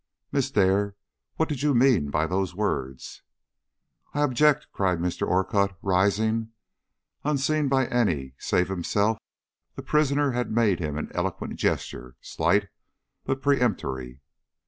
"Miss 0.31 0.49
Dare, 0.49 0.95
what 1.35 1.47
did 1.47 1.61
you 1.61 1.75
mean 1.75 2.09
by 2.09 2.25
those 2.25 2.55
words?" 2.55 3.21
"I 4.15 4.23
object!" 4.23 4.65
cried 4.73 4.97
Mr. 4.97 5.27
Orcutt, 5.27 5.75
rising. 5.83 6.53
Unseen 7.23 7.67
by 7.67 7.85
any 7.85 8.33
save 8.39 8.69
himself, 8.69 9.19
the 9.75 9.83
prisoner 9.83 10.31
had 10.31 10.49
made 10.51 10.79
him 10.79 10.97
an 10.97 11.11
eloquent 11.13 11.55
gesture, 11.57 12.15
slight, 12.19 12.69
but 13.25 13.43
peremptory. 13.43 14.21